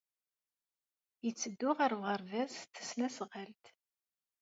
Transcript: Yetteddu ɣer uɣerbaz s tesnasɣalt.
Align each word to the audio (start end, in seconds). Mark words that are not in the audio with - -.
Yetteddu 1.25 1.69
ɣer 1.77 1.91
uɣerbaz 1.97 2.51
s 2.59 2.63
tesnasɣalt. 2.73 3.65